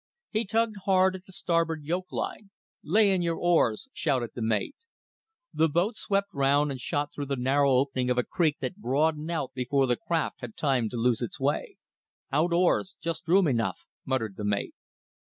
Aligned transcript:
He 0.31 0.45
tugged 0.45 0.77
hard 0.85 1.13
at 1.15 1.25
the 1.27 1.31
starboard 1.31 1.83
yoke 1.83 2.11
line. 2.11 2.49
"Lay 2.83 3.11
in 3.11 3.21
your 3.21 3.35
oars!" 3.35 3.87
shouted 3.93 4.31
the 4.33 4.41
mate. 4.41 4.75
The 5.53 5.69
boat 5.69 5.95
swept 5.95 6.33
round 6.33 6.71
and 6.71 6.81
shot 6.81 7.13
through 7.13 7.27
the 7.27 7.35
narrow 7.35 7.73
opening 7.73 8.09
of 8.09 8.17
a 8.17 8.23
creek 8.23 8.57
that 8.61 8.77
broadened 8.81 9.29
out 9.29 9.53
before 9.53 9.85
the 9.85 9.97
craft 9.97 10.41
had 10.41 10.57
time 10.57 10.89
to 10.89 10.97
lose 10.97 11.21
its 11.21 11.39
way. 11.39 11.77
"Out 12.31 12.51
oars!... 12.51 12.97
Just 12.99 13.27
room 13.27 13.45
enough," 13.47 13.85
muttered 14.03 14.37
the 14.37 14.43
mate. 14.43 14.73